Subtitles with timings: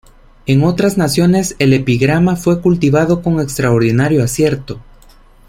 [0.47, 4.81] En otras naciones el epigrama fue cultivado con extraordinario acierto.